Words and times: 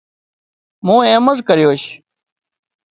مُون 0.85 0.99
ايمز 1.09 1.37
ڪريوش 1.47 1.83